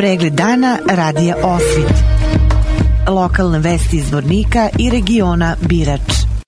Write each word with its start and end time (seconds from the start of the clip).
Pregled 0.00 0.32
dana 0.32 0.78
radija 0.90 1.36
Osvit. 1.42 1.92
Lokalne 3.08 3.58
vesti 3.58 3.96
iz 3.96 4.12
Vornika 4.12 4.68
i 4.78 4.90
regiona 4.90 5.56
Birač. 5.60 6.00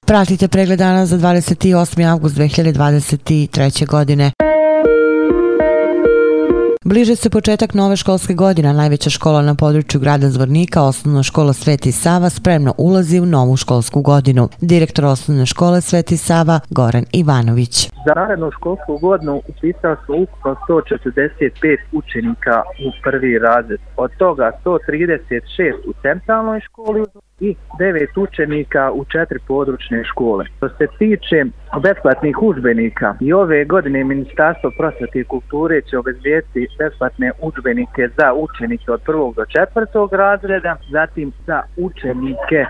Pratite 0.06 0.48
pregled 0.48 0.78
dana 0.78 1.06
za 1.06 1.18
28. 1.18 2.10
august 2.12 2.36
2023. 2.36 3.86
godine. 3.86 4.30
Bliže 6.84 7.16
se 7.16 7.30
početak 7.30 7.74
nove 7.74 7.96
školske 7.96 8.34
godine, 8.34 8.72
najveća 8.72 9.10
škola 9.10 9.42
na 9.42 9.54
području 9.54 10.00
grada 10.00 10.28
Zvornika, 10.28 10.82
osnovna 10.82 11.22
škola 11.22 11.52
Sveti 11.52 11.92
Sava, 11.92 12.30
spremno 12.30 12.74
ulazi 12.78 13.20
u 13.20 13.26
novu 13.26 13.56
školsku 13.56 14.02
godinu. 14.02 14.48
Direktor 14.60 15.04
osnovne 15.04 15.46
škole 15.46 15.80
Sveti 15.80 16.16
Sava, 16.16 16.60
Goran 16.70 17.04
Ivanović. 17.12 17.90
Za 18.06 18.14
narednu 18.16 18.50
školsku 18.50 18.98
godinu 18.98 19.42
upisao 19.48 19.96
su 20.06 20.12
ukupno 20.22 20.56
145 20.68 21.76
učenika 21.92 22.62
u 22.86 22.88
prvi 23.02 23.38
razred. 23.38 23.80
Od 23.96 24.10
toga 24.18 24.50
136 24.64 25.88
u 25.88 25.92
centralnoj 26.02 26.60
školi 26.60 27.00
u 27.00 27.06
i 27.42 27.54
devet 27.78 28.16
učenika 28.16 28.90
u 28.92 29.04
četiri 29.04 29.38
područne 29.48 30.04
škole. 30.04 30.44
Što 30.56 30.68
se 30.68 30.86
tiče 30.98 31.44
besplatnih 31.82 32.42
učbenika 32.42 33.14
i 33.20 33.32
ove 33.32 33.64
godine 33.64 34.04
Ministarstvo 34.04 34.70
prosvete 34.78 35.18
i 35.20 35.24
kulture 35.24 35.82
će 35.82 35.98
obezvijeti 35.98 36.68
besplatne 36.78 37.32
učbenike 37.40 38.08
za 38.18 38.32
učenike 38.34 38.92
od 38.92 39.00
prvog 39.02 39.34
do 39.34 39.44
četvrtog 39.44 40.12
razreda, 40.12 40.76
zatim 40.90 41.32
za 41.46 41.62
učenike 41.76 42.66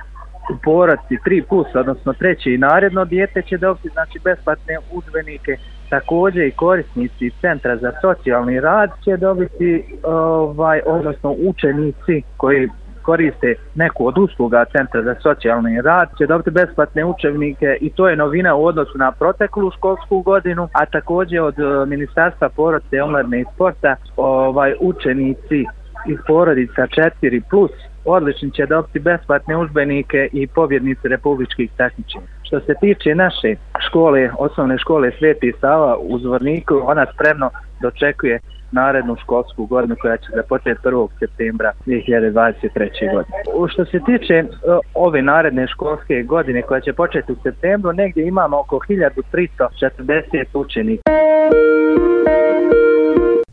u 0.51 0.55
poradci 0.65 1.15
3 1.27 1.43
plus, 1.48 1.67
odnosno 1.75 2.12
treće 2.12 2.55
i 2.55 2.59
naredno 2.59 3.05
dijete 3.05 3.43
će 3.43 3.59
dobiti 3.59 3.89
znači 3.89 4.19
besplatne 4.25 4.79
udžbenike. 4.93 5.57
Također 5.91 6.47
i 6.47 6.51
korisnici 6.51 7.31
Centra 7.41 7.77
za 7.77 7.93
socijalni 8.01 8.61
rad 8.61 8.91
će 9.05 9.17
dobiti, 9.17 9.84
ovaj, 10.03 10.81
odnosno 10.87 11.34
učenici 11.39 12.23
koji 12.37 12.69
koriste 13.03 13.55
neku 13.75 14.06
od 14.06 14.19
usluga 14.19 14.64
Centra 14.72 15.03
za 15.03 15.14
socijalni 15.22 15.81
rad 15.81 16.08
će 16.19 16.27
dobiti 16.27 16.50
besplatne 16.50 17.05
učevnike 17.05 17.77
i 17.81 17.91
to 17.91 18.09
je 18.09 18.17
novina 18.17 18.55
u 18.55 18.64
odnosu 18.64 18.98
na 18.98 19.12
proteklu 19.12 19.70
školsku 19.70 20.20
godinu, 20.22 20.69
a 20.72 20.86
također 20.86 21.41
od 21.41 21.59
e, 21.59 21.86
Ministarstva 21.86 22.48
porodice, 22.48 23.03
omladne 23.03 23.41
i 23.41 23.44
sporta 23.55 23.97
ovaj, 24.17 24.75
učenici 24.81 25.64
iz 26.06 26.19
porodica 26.27 26.86
4 27.22 27.42
plus 27.50 27.70
odlični 28.05 28.50
će 28.50 28.67
dobiti 28.67 28.98
besplatne 28.98 29.56
užbenike 29.56 30.28
i 30.33 30.47
pobjednici 30.47 31.09
republičkih 31.09 31.70
takmičenja. 31.77 32.42
Što 32.53 32.61
se 32.61 32.75
tiče 32.81 33.14
naše 33.14 33.55
škole, 33.86 34.31
osnovne 34.39 34.78
škole 34.78 35.11
Sveti 35.19 35.53
Sava 35.61 35.97
u 36.00 36.19
Zvorniku, 36.19 36.75
ona 36.84 37.06
spremno 37.14 37.50
dočekuje 37.83 38.41
narednu 38.72 39.17
školsku 39.22 39.67
godinu 39.67 39.97
koja 40.00 40.17
će 40.17 40.27
započeti 40.34 40.81
1. 40.84 41.09
septembra 41.19 41.72
2023. 41.86 43.14
godine. 43.14 43.36
Što 43.72 43.84
se 43.84 43.98
tiče 44.06 44.34
e, 44.34 44.47
ove 44.94 45.22
naredne 45.22 45.67
školske 45.67 46.22
godine 46.22 46.62
koja 46.62 46.81
će 46.81 46.92
početi 46.92 47.33
u 47.33 47.36
septembru, 47.42 47.92
negdje 47.92 48.27
imamo 48.27 48.61
oko 48.61 48.78
1340 48.89 50.44
učenika. 50.55 51.03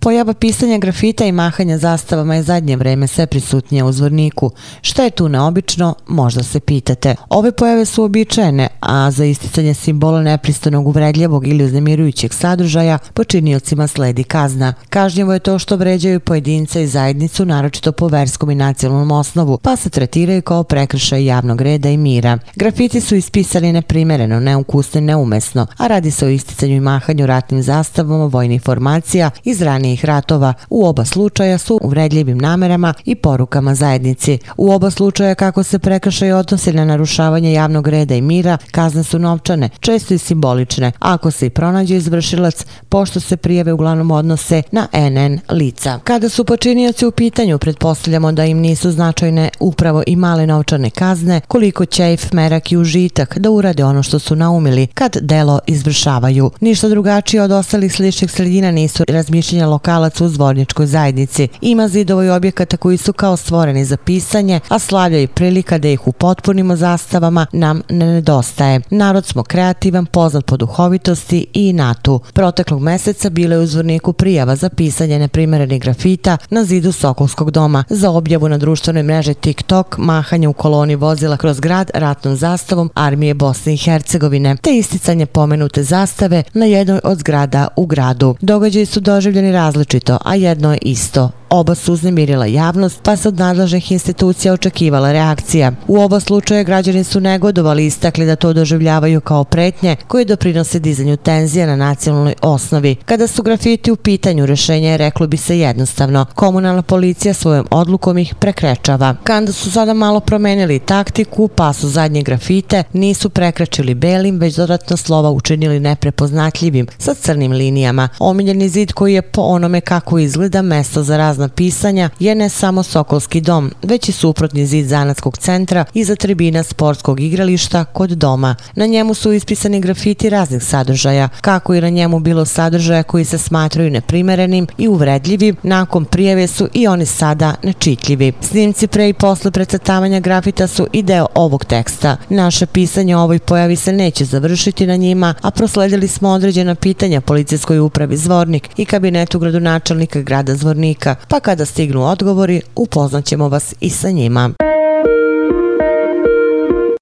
Pojava 0.02 0.34
pisanja 0.34 0.78
grafita 0.78 1.26
i 1.26 1.32
mahanja 1.32 1.78
zastavama 1.78 2.36
je 2.36 2.44
zadnje 2.44 2.76
vreme 2.76 3.08
sve 3.08 3.28
prisutnije 3.28 3.84
u 3.84 3.92
zvorniku. 3.92 4.52
Šta 4.82 5.04
je 5.04 5.10
tu 5.10 5.30
neobično, 5.30 5.96
možda 6.08 6.44
se 6.44 6.60
pitate. 6.60 7.16
Ove 7.30 7.52
pojave 7.52 7.86
su 7.86 8.04
običajene, 8.04 8.68
a 8.80 9.12
za 9.12 9.26
isticanje 9.26 9.74
simbola 9.74 10.22
nepristanog 10.22 10.88
uvredljivog 10.88 11.48
ili 11.48 11.64
uznemirujućeg 11.64 12.34
sadržaja 12.34 12.98
počiniocima 13.14 13.88
sledi 13.88 14.24
kazna. 14.24 14.74
Kažnjivo 14.90 15.34
je 15.34 15.40
to 15.40 15.60
što 15.60 15.76
vređaju 15.76 16.20
pojedinca 16.20 16.80
i 16.80 16.88
zajednicu, 16.88 17.46
naročito 17.46 17.92
po 17.92 18.08
verskom 18.08 18.52
i 18.52 18.56
nacionalnom 18.56 19.12
osnovu, 19.12 19.58
pa 19.58 19.76
se 19.76 19.90
tretiraju 19.90 20.42
kao 20.42 20.64
prekršaj 20.64 21.26
javnog 21.26 21.62
reda 21.62 21.90
i 21.90 21.98
mira. 21.98 22.38
Grafiti 22.56 23.02
su 23.02 23.16
ispisani 23.16 23.74
neprimereno, 23.74 24.40
neukusno 24.40 24.98
i 24.98 25.04
neumesno, 25.04 25.68
a 25.78 25.88
radi 25.88 26.12
se 26.12 26.26
o 26.26 26.30
isticanju 26.30 26.76
i 26.76 26.80
mahanju 26.80 27.26
ratnim 27.26 27.64
zastavama 27.64 28.26
vojnih 28.26 28.62
formacija 28.62 29.30
iz 29.44 29.62
ranije 29.62 29.89
ranijih 29.90 30.06
ratova. 30.06 30.54
U 30.70 30.86
oba 30.86 31.06
slučaja 31.06 31.58
su 31.58 31.80
uvredljivim 31.82 32.38
namerama 32.38 32.94
i 33.06 33.16
porukama 33.16 33.76
zajednici. 33.76 34.38
U 34.58 34.72
oba 34.72 34.92
slučaja 34.92 35.36
kako 35.36 35.64
se 35.64 35.80
prekršaj 35.80 36.34
odnosi 36.34 36.74
na 36.74 36.86
narušavanje 36.86 37.54
javnog 37.54 37.88
reda 37.88 38.16
i 38.16 38.22
mira, 38.22 38.58
kazne 38.72 39.04
su 39.04 39.20
novčane, 39.20 39.70
često 39.80 40.14
i 40.14 40.18
simbolične. 40.18 40.92
Ako 41.00 41.32
se 41.32 41.46
i 41.46 41.50
pronađe 41.50 41.96
izvršilac, 41.96 42.66
pošto 42.90 43.20
se 43.20 43.38
prijave 43.38 43.74
uglavnom 43.74 44.12
odnose 44.12 44.62
na 44.72 44.88
NN 44.94 45.40
lica. 45.50 46.00
Kada 46.04 46.30
su 46.30 46.46
počinioci 46.46 47.06
u 47.06 47.12
pitanju, 47.12 47.58
pretpostavljamo 47.58 48.32
da 48.32 48.46
im 48.46 48.58
nisu 48.58 48.92
značajne 48.92 49.50
upravo 49.60 50.04
i 50.08 50.16
male 50.16 50.48
novčane 50.48 50.90
kazne, 50.90 51.42
koliko 51.48 51.86
ćejf, 51.86 52.32
merak 52.34 52.72
i 52.72 52.78
užitak 52.78 53.38
da 53.38 53.50
urade 53.50 53.84
ono 53.84 54.04
što 54.04 54.20
su 54.20 54.36
naumili 54.36 54.88
kad 54.88 55.18
delo 55.22 55.60
izvršavaju. 55.68 56.52
Ništa 56.62 56.90
drugačije 56.90 57.44
od 57.44 57.52
ostalih 57.52 57.94
sličnih 57.94 58.32
sredina 58.32 58.72
nisu 58.72 59.04
razmišljenja 59.08 59.68
lokalac 59.80 60.22
u 60.22 60.28
zvorničkoj 60.28 60.86
zajednici. 60.86 61.48
Ima 61.62 61.88
zidova 61.88 62.26
i 62.26 62.30
objekata 62.30 62.78
koji 62.78 62.98
su 62.98 63.14
kao 63.14 63.38
stvoreni 63.38 63.86
za 63.86 63.98
pisanje, 63.98 64.60
a 64.70 64.80
slavlja 64.80 65.20
i 65.20 65.28
prilika 65.28 65.78
da 65.78 65.88
ih 65.88 66.08
upotpunimo 66.08 66.76
zastavama 66.76 67.46
nam 67.54 67.82
ne 67.90 68.06
nedostaje. 68.06 68.82
Narod 68.90 69.26
smo 69.26 69.44
kreativan, 69.44 70.06
poznat 70.06 70.46
po 70.46 70.58
duhovitosti 70.58 71.46
i 71.54 71.70
inatu. 71.70 72.20
Proteklog 72.34 72.82
meseca 72.82 73.30
bila 73.30 73.56
je 73.56 73.62
u 73.62 73.66
zvorniku 73.66 74.14
prijava 74.14 74.56
za 74.56 74.70
pisanje 74.70 75.20
neprimerenih 75.20 75.82
grafita 75.82 76.38
na 76.50 76.64
zidu 76.64 76.92
Sokolskog 76.92 77.52
doma 77.52 77.84
za 77.90 78.10
objavu 78.10 78.50
na 78.50 78.58
društvenoj 78.58 79.04
mreži 79.04 79.34
TikTok, 79.34 79.98
mahanje 79.98 80.48
u 80.48 80.54
koloni 80.54 80.96
vozila 80.96 81.38
kroz 81.38 81.60
grad 81.60 81.92
ratnom 81.94 82.36
zastavom 82.36 82.90
Armije 82.96 83.34
Bosne 83.34 83.74
i 83.74 83.78
Hercegovine, 83.78 84.58
te 84.62 84.78
isticanje 84.78 85.26
pomenute 85.26 85.84
zastave 85.84 86.44
na 86.54 86.66
jednoj 86.66 87.00
od 87.04 87.18
zgrada 87.18 87.68
u 87.76 87.86
gradu. 87.86 88.36
Događaji 88.42 88.86
su 88.86 89.00
doživljeni 89.00 89.52
različito, 89.70 90.18
a 90.26 90.36
jedno 90.36 90.72
je 90.72 90.80
isto. 90.82 91.39
Oba 91.50 91.76
su 91.76 91.94
uznemirila 91.94 92.46
javnost, 92.46 93.00
pa 93.04 93.16
se 93.16 93.28
od 93.28 93.40
nadležnih 93.40 93.92
institucija 93.92 94.54
očekivala 94.54 95.12
reakcija. 95.12 95.72
U 95.88 96.00
oba 96.02 96.20
slučaja 96.20 96.64
građani 96.64 97.04
su 97.04 97.20
negodovali 97.20 97.84
i 97.84 97.88
istakli 97.88 98.26
da 98.26 98.36
to 98.36 98.54
doživljavaju 98.54 99.22
kao 99.22 99.44
pretnje 99.44 99.96
koje 100.08 100.26
doprinose 100.26 100.80
dizanju 100.80 101.18
tenzija 101.18 101.68
na 101.68 101.76
nacionalnoj 101.76 102.34
osnovi. 102.42 102.96
Kada 103.06 103.28
su 103.28 103.44
grafiti 103.44 103.92
u 103.92 103.96
pitanju, 103.96 104.46
rešenje 104.46 104.90
je 104.90 104.98
reklo 104.98 105.28
bi 105.28 105.38
se 105.38 105.60
jednostavno. 105.60 106.26
Komunalna 106.36 106.82
policija 106.82 107.34
svojom 107.34 107.68
odlukom 107.72 108.18
ih 108.18 108.36
prekrečava. 108.36 109.16
Kanda 109.24 109.52
su 109.52 109.72
sada 109.72 109.94
malo 109.94 110.20
promenili 110.20 110.80
taktiku, 110.80 111.48
pa 111.48 111.74
su 111.74 111.88
zadnje 111.88 112.22
grafite 112.22 112.84
nisu 112.94 113.30
prekračili 113.30 113.94
belim, 113.94 114.40
već 114.40 114.56
dodatno 114.56 114.98
slova 114.98 115.32
učinili 115.32 115.80
neprepoznatljivim 115.80 116.88
sa 116.98 117.14
crnim 117.14 117.52
linijama. 117.52 118.10
Omiljeni 118.20 118.70
zid 118.70 118.92
koji 118.92 119.14
je 119.14 119.22
po 119.22 119.42
onome 119.42 119.82
kako 119.82 120.20
izgleda 120.20 120.62
mesto 120.62 121.04
za 121.04 121.18
razne 121.18 121.39
razna 121.40 121.56
pisanja 121.56 122.10
je 122.20 122.36
ne 122.36 122.50
samo 122.50 122.84
Sokolski 122.84 123.42
dom, 123.42 123.72
već 123.84 124.10
i 124.10 124.12
suprotni 124.12 124.66
zid 124.66 124.88
Zanatskog 124.88 125.38
centra 125.38 125.86
iza 125.94 126.16
tribina 126.16 126.64
sportskog 126.64 127.20
igrališta 127.20 127.86
kod 127.86 128.10
doma. 128.10 128.56
Na 128.76 128.86
njemu 128.86 129.14
su 129.14 129.34
ispisani 129.34 129.80
grafiti 129.82 130.30
raznih 130.30 130.64
sadržaja, 130.64 131.30
kako 131.42 131.76
i 131.76 131.82
na 131.82 131.90
njemu 131.90 132.20
bilo 132.20 132.46
sadržaja 132.46 133.04
koji 133.04 133.26
se 133.26 133.38
smatraju 133.38 133.92
neprimerenim 133.92 134.68
i 134.78 134.88
uvredljivim, 134.88 135.56
nakon 135.64 136.06
prijeve 136.06 136.48
su 136.48 136.68
i 136.74 136.88
oni 136.88 137.06
sada 137.06 137.56
nečitljivi. 137.64 138.34
Snimci 138.42 138.88
pre 138.88 139.10
i 139.10 139.14
posle 139.14 139.52
precrtavanja 139.52 140.20
grafita 140.20 140.68
su 140.68 140.88
i 140.94 141.04
deo 141.04 141.28
ovog 141.36 141.66
teksta. 141.66 142.18
Naše 142.30 142.66
pisanje 142.66 143.16
o 143.16 143.22
ovoj 143.22 143.40
pojavi 143.40 143.76
se 143.76 143.92
neće 143.92 144.26
završiti 144.26 144.88
na 144.88 144.96
njima, 144.96 145.34
a 145.42 145.52
prosledili 145.52 146.08
smo 146.08 146.30
određena 146.30 146.76
pitanja 146.76 147.22
policijskoj 147.22 147.80
upravi 147.80 148.18
Zvornik 148.18 148.70
i 148.78 148.86
kabinetu 148.86 149.40
gradonačelnika 149.40 150.22
grada 150.22 150.56
Zvornika, 150.56 151.16
pa 151.30 151.40
kada 151.40 151.66
stignu 151.66 152.06
odgovori, 152.06 152.62
upoznaćemo 152.76 153.50
vas 153.50 153.76
i 153.80 153.90
sa 153.90 154.10
njima. 154.10 154.69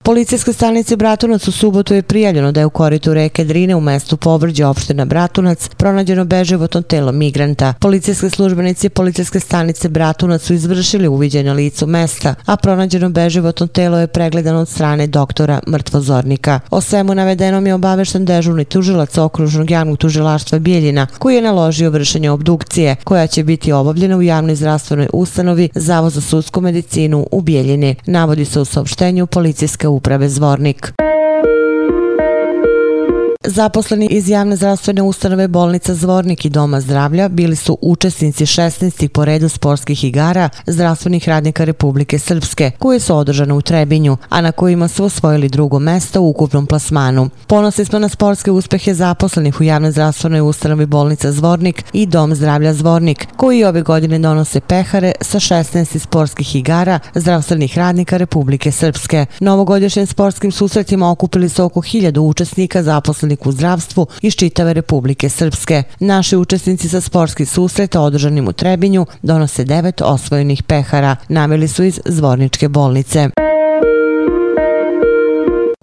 Policijske 0.08 0.54
stanice 0.54 0.96
Bratunac 0.96 1.48
u 1.48 1.52
subotu 1.52 1.94
je 1.94 2.02
prijavljeno 2.02 2.52
da 2.52 2.60
je 2.60 2.66
u 2.66 2.70
koritu 2.70 3.14
reke 3.14 3.44
Drine 3.44 3.76
u 3.76 3.82
mestu 3.82 4.18
Povrđe 4.18 4.66
opština 4.66 5.06
Bratunac 5.06 5.70
pronađeno 5.78 6.26
beživotno 6.26 6.82
telo 6.82 7.12
migranta. 7.12 7.74
Policijske 7.80 8.30
službenici 8.30 8.90
policijske 8.90 9.40
stanice 9.40 9.90
Bratunac 9.90 10.42
su 10.42 10.54
izvršili 10.54 11.08
uviđaj 11.08 11.44
na 11.44 11.54
licu 11.54 11.88
mesta, 11.88 12.36
a 12.46 12.58
pronađeno 12.58 13.10
beživotno 13.10 13.68
telo 13.68 14.00
je 14.00 14.08
pregledano 14.08 14.60
od 14.60 14.70
strane 14.70 15.08
doktora 15.08 15.60
mrtvozornika. 15.68 16.60
O 16.70 16.82
svemu 16.82 17.16
navedenom 17.16 17.68
je 17.68 17.74
obavešten 17.74 18.26
dežurni 18.26 18.66
tužilac 18.66 19.18
okružnog 19.18 19.72
javnog 19.72 19.98
tužilaštva 19.98 20.60
Bijeljina, 20.60 21.08
koji 21.18 21.36
je 21.36 21.42
naložio 21.42 21.90
vršenje 21.90 22.32
obdukcije, 22.32 22.96
koja 23.04 23.28
će 23.28 23.44
biti 23.44 23.72
obavljena 23.72 24.18
u 24.18 24.22
javnoj 24.22 24.56
zdravstvenoj 24.56 25.08
ustanovi 25.14 25.70
Zavod 25.76 26.14
za 26.14 26.22
sudsku 26.22 26.62
medicinu 26.62 27.28
u 27.32 27.42
Bijeljini. 27.42 27.96
Navodi 28.06 28.46
se 28.46 28.60
u 28.60 28.66
saopštenju 28.66 29.28
policijske 29.28 29.88
uprave 29.98 30.30
Zvornik. 30.30 31.07
Zaposleni 33.50 34.08
iz 34.12 34.30
javne 34.30 34.56
zdravstvene 34.56 35.02
ustanove 35.02 35.48
bolnica 35.48 35.94
Zvornik 35.94 36.46
i 36.46 36.50
Doma 36.50 36.82
zdravlja 36.82 37.30
bili 37.30 37.56
su 37.56 37.78
učesnici 37.82 38.46
16. 38.46 39.08
po 39.08 39.26
redu 39.26 39.50
sportskih 39.50 40.04
igara 40.04 40.50
zdravstvenih 40.66 41.30
radnika 41.30 41.64
Republike 41.64 42.20
Srpske, 42.20 42.72
koje 42.80 43.00
su 43.00 43.16
održane 43.16 43.54
u 43.54 43.62
Trebinju, 43.62 44.18
a 44.30 44.42
na 44.42 44.52
kojima 44.52 44.88
su 44.88 45.04
osvojili 45.04 45.50
drugo 45.50 45.80
mesto 45.80 46.22
u 46.22 46.30
ukupnom 46.30 46.66
plasmanu. 46.66 47.30
Ponosni 47.48 47.86
smo 47.86 48.00
na 48.00 48.10
sportske 48.10 48.52
uspehe 48.52 48.94
zaposlenih 48.94 49.62
u 49.62 49.64
javne 49.64 49.92
zdravstvenoj 49.92 50.42
ustanovi 50.42 50.86
bolnica 50.86 51.32
Zvornik 51.32 51.84
i 51.94 52.06
Dom 52.06 52.36
zdravlja 52.36 52.74
Zvornik, 52.74 53.28
koji 53.36 53.64
ove 53.64 53.82
godine 53.82 54.20
donose 54.20 54.60
pehare 54.60 55.12
sa 55.22 55.40
16. 55.40 56.00
sportskih 56.00 56.56
igara 56.56 57.00
zdravstvenih 57.16 57.78
radnika 57.78 58.18
Republike 58.18 58.72
Srpske. 58.72 59.26
Novogodišnjim 59.40 60.08
sportskim 60.08 60.52
susretima 60.52 61.12
okupili 61.12 61.50
su 61.50 61.64
oko 61.64 61.82
1000 61.82 62.20
učesnika 62.20 62.84
zaposlenih 62.84 63.37
u 63.46 63.52
zdravstvu 63.52 64.08
iz 64.22 64.34
čitave 64.34 64.74
Republike 64.74 65.30
Srpske. 65.30 65.84
Naši 66.00 66.38
učesnici 66.38 66.90
sa 66.90 67.02
sportski 67.02 67.46
susreta 67.46 68.02
održanim 68.02 68.48
u 68.48 68.54
Trebinju 68.54 69.06
donose 69.22 69.64
devet 69.64 70.02
osvojenih 70.02 70.64
pehara, 70.64 71.16
naveli 71.30 71.68
su 71.68 71.84
iz 71.84 72.00
Zvorničke 72.06 72.68
bolnice. 72.68 73.30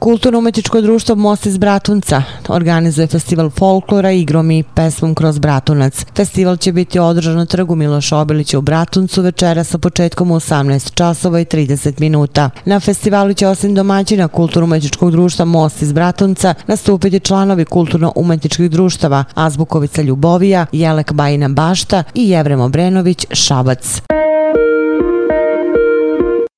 Kulturno-umetičko 0.04 0.80
društvo 0.80 1.14
Most 1.14 1.46
iz 1.46 1.58
Bratunca 1.58 2.22
organizuje 2.48 3.06
festival 3.06 3.50
folklora 3.50 4.12
igrom 4.12 4.50
i 4.50 4.62
pesmom 4.62 5.14
kroz 5.14 5.38
Bratunac. 5.38 6.04
Festival 6.16 6.56
će 6.56 6.72
biti 6.72 6.98
održan 6.98 7.36
na 7.36 7.46
trgu 7.46 7.74
Miloša 7.74 8.18
Obilića 8.18 8.58
u 8.58 8.62
Bratuncu 8.62 9.22
večera 9.22 9.64
sa 9.64 9.78
početkom 9.78 10.30
u 10.30 10.34
18 10.34 10.94
časova 10.94 11.40
i 11.40 11.44
30 11.44 12.00
minuta. 12.00 12.50
Na 12.64 12.80
festivalu 12.80 13.34
će 13.34 13.48
osim 13.48 13.74
domaćina 13.74 14.28
Kulturno-umetičkog 14.28 15.10
društva 15.10 15.44
Most 15.44 15.82
iz 15.82 15.92
Bratunca 15.92 16.54
nastupiti 16.66 17.20
članovi 17.20 17.64
Kulturno-umetičkih 17.64 18.70
društava 18.70 19.24
Azbukovica 19.34 20.02
Ljubovija, 20.02 20.66
Jelek 20.72 21.12
Bajina 21.12 21.48
Bašta 21.48 22.04
i 22.14 22.28
Jevrem 22.28 22.60
Obrenović 22.60 23.26
Šabac. 23.30 24.02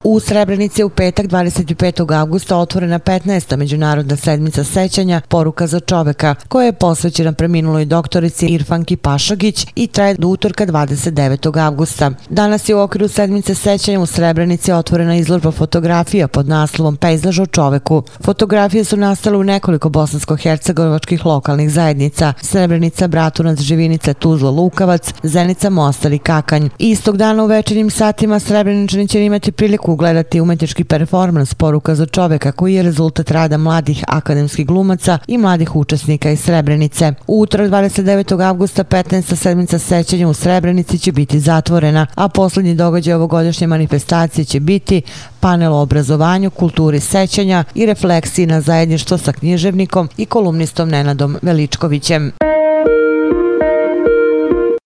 U 0.04 0.20
Srebrenici 0.20 0.84
u 0.84 0.88
petak 0.88 1.26
25. 1.26 2.19
augusta 2.19 2.56
otvorena 2.56 2.98
15. 2.98 3.56
međunarodna 3.56 4.16
sedmica 4.16 4.64
sećanja 4.64 5.20
Poruka 5.28 5.66
za 5.66 5.81
čoveka, 5.81 6.34
koja 6.48 6.66
je 6.66 6.72
posvećena 6.72 7.32
preminuloj 7.32 7.84
doktorici 7.84 8.46
Irfanki 8.46 8.96
Pašagić 8.96 9.66
i 9.75 9.87
traje 9.87 10.14
do 10.14 10.28
utorka 10.28 10.66
29. 10.66 11.66
augusta. 11.66 12.10
Danas 12.31 12.69
je 12.69 12.75
u 12.75 12.81
okviru 12.81 13.08
sedmice 13.08 13.54
sećanja 13.54 14.00
u 14.00 14.06
Srebrenici 14.06 14.72
otvorena 14.72 15.16
izložba 15.16 15.50
fotografija 15.50 16.28
pod 16.28 16.49
naslovom 16.49 16.96
Pejzaž 16.96 17.40
o 17.40 17.46
čoveku. 17.46 18.02
Fotografije 18.25 18.84
su 18.84 18.96
nastale 18.96 19.37
u 19.37 19.44
nekoliko 19.44 19.88
bosansko-hercegovačkih 19.88 21.26
lokalnih 21.26 21.70
zajednica 21.70 22.32
Srebrenica, 22.40 23.08
Bratunac, 23.08 23.60
Živinica, 23.60 24.14
Tuzla, 24.14 24.50
Lukavac, 24.50 25.12
Zenica, 25.22 25.70
Mostar 25.70 26.12
i 26.12 26.19
Kakanj. 26.19 26.69
Istog 26.78 27.16
dana 27.16 27.44
u 27.44 27.46
večernjim 27.46 27.90
satima 27.90 28.38
Srebreničani 28.38 29.08
će 29.08 29.25
imati 29.25 29.52
priliku 29.52 29.86
ugledati 29.93 30.41
umetnički 30.41 30.85
performans 30.85 31.55
poruka 31.55 31.94
za 31.94 32.06
čoveka 32.06 32.53
koji 32.53 32.75
je 32.75 32.83
rezultat 32.83 33.31
rada 33.31 33.56
mladih 33.56 34.05
akademskih 34.09 34.67
glumaca 34.67 35.19
i 35.27 35.38
mladih 35.38 35.77
učesnika 35.77 36.31
iz 36.31 36.41
Srebrenice. 36.41 37.12
U 37.27 37.41
utorak 37.41 37.71
29. 37.71 38.49
augusta 38.49 38.85
15. 38.85 39.35
sedmica 39.37 39.79
sećanja 39.79 40.29
u 40.29 40.35
Srebrenici 40.35 40.99
će 40.99 41.12
biti 41.12 41.41
zatvorena, 41.41 42.06
a 42.15 42.29
posljednji 42.29 42.75
događaj 42.75 43.15
ovogodišnje 43.15 43.67
manifestacije 43.67 44.44
će 44.44 44.61
biti 44.61 45.03
panel 45.41 45.73
o 45.73 45.83
obrazovanju, 45.83 46.50
kulturi 46.50 47.00
sećanja 47.00 47.65
i 47.75 47.87
refleksiji 47.87 48.47
na 48.47 48.61
zajedništvo 48.61 49.19
sa 49.19 49.33
književnikom 49.33 50.09
i 50.17 50.27
kolumnistom 50.27 50.88
Nenadom 50.88 51.37
Veličkovićem. 51.43 52.33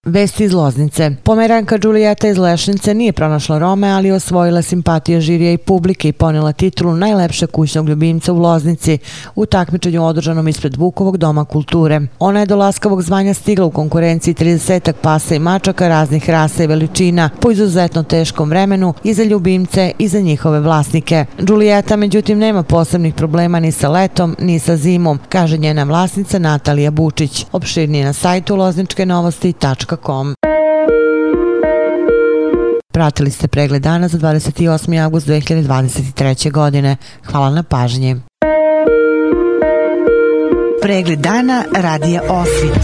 Vesti 0.04 0.44
iz 0.44 0.52
Loznice. 0.52 1.10
Pomeranka 1.22 1.78
Đulijeta 1.78 2.28
iz 2.28 2.38
Lešnice 2.38 2.94
nije 2.94 3.12
pronašla 3.12 3.58
Rome, 3.58 3.88
ali 3.88 4.10
osvojila 4.10 4.62
simpatije 4.62 5.20
žirija 5.20 5.52
i 5.52 5.58
publike 5.58 6.08
i 6.08 6.12
ponela 6.12 6.52
titulu 6.52 6.94
najlepše 6.94 7.46
kućnog 7.46 7.88
ljubimca 7.88 8.32
u 8.32 8.38
Loznici 8.38 8.98
u 9.34 9.46
takmičenju 9.46 10.04
održanom 10.04 10.48
ispred 10.48 10.76
Vukovog 10.76 11.16
doma 11.16 11.44
kulture. 11.44 12.00
Ona 12.18 12.40
je 12.40 12.46
do 12.46 12.56
laskavog 12.56 13.02
zvanja 13.02 13.34
stigla 13.34 13.66
u 13.66 13.70
konkurenciji 13.70 14.34
30 14.34 14.92
pasa 14.92 15.34
i 15.34 15.38
mačaka 15.38 15.88
raznih 15.88 16.30
rasa 16.30 16.64
i 16.64 16.66
veličina 16.66 17.30
po 17.40 17.50
izuzetno 17.50 18.02
teškom 18.02 18.50
vremenu 18.50 18.94
i 19.04 19.14
za 19.14 19.24
ljubimce 19.24 19.92
i 19.98 20.08
za 20.08 20.20
njihove 20.20 20.60
vlasnike. 20.60 21.24
Đulijeta 21.38 21.96
međutim 21.96 22.38
nema 22.38 22.62
posebnih 22.62 23.14
problema 23.14 23.60
ni 23.60 23.72
sa 23.72 23.88
letom 23.88 24.36
ni 24.38 24.58
sa 24.58 24.76
zimom, 24.76 25.18
kaže 25.28 25.58
njena 25.58 25.84
vlasnica 25.84 26.38
Natalija 26.38 26.90
Bučić. 26.90 27.46
Opširnije 27.52 28.04
na 28.04 28.12
sajtu 28.12 28.56
lozničke 28.56 29.06
novosti.com 29.06 29.90
com. 30.02 30.34
Pratili 32.92 33.30
ste 33.30 33.48
pregled 33.48 33.82
dana 33.82 34.08
za 34.08 34.18
28. 34.18 35.04
august 35.04 35.26
2023. 35.26 36.50
godine. 36.50 36.96
Hvala 37.24 37.50
na 37.50 37.62
pažnji. 37.62 38.16
Pregled 40.82 41.18
dana 41.18 41.64
radija 41.76 42.22
Osvit. 42.28 42.80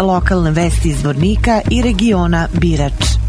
Lokalne 0.00 0.50
vesti 0.50 0.88
iz 0.88 1.04
Vornika 1.04 1.60
i 1.70 1.82
regiona 1.82 2.48
Birač. 2.52 3.25